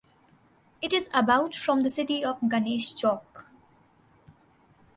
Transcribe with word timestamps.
It 0.81 0.93
is 0.93 1.11
about 1.13 1.53
from 1.53 1.81
the 1.81 1.89
city 1.91 2.25
of 2.25 2.39
Ganesh 2.49 2.95
Chowk. 2.95 3.45